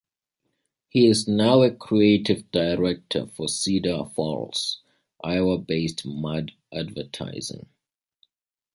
He 0.89 1.05
is 1.05 1.27
now 1.27 1.61
a 1.61 1.69
creative 1.69 2.49
director 2.51 3.27
for 3.27 3.47
Cedar 3.47 4.05
Falls, 4.15 4.81
Iowa-based 5.23 6.07
Mudd 6.07 6.53
Advertising. 6.73 7.69